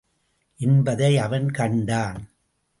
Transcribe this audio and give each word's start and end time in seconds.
என்பதை 0.59 1.17
அவன் 1.17 1.51
கண்டான். 1.51 2.29